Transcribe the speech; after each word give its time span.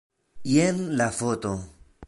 Jen 0.53 0.81
la 1.03 1.11
foto. 1.19 1.55